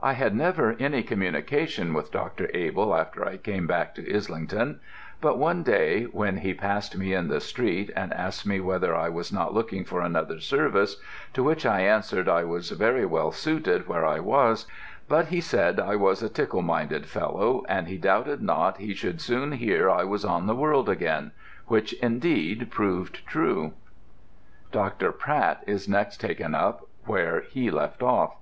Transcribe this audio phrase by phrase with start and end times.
[0.00, 2.48] "I had never any communication with Dr.
[2.54, 4.80] Abell after I came back to Islington,
[5.20, 9.10] but one day when he passed me in the street and asked me whether I
[9.10, 10.96] was not looking for another service,
[11.34, 14.66] to which I answered I was very well suited where I was,
[15.06, 19.20] but he said I was a tickle minded fellow and he doubted not he should
[19.20, 21.30] soon hear I was on the world again,
[21.66, 23.74] which indeed proved true."
[24.72, 25.12] Dr.
[25.12, 28.34] Pratt is next taken up where he left off.